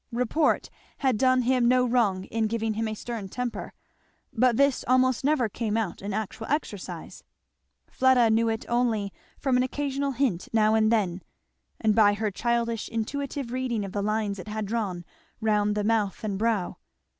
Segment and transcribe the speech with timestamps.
[0.13, 3.71] Report had done him no wrong in giving him a stern temper;
[4.33, 7.23] but this almost never came out in actual exercise;
[7.87, 11.21] Fleda knew it only from an occasional hint now and then,
[11.79, 15.05] and by her childish intuitive reading of the lines it had drawn
[15.39, 16.77] round the mouth and brow.